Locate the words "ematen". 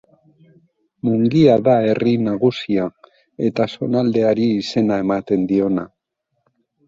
5.05-5.45